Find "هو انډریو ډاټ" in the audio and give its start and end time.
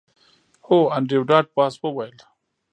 0.65-1.45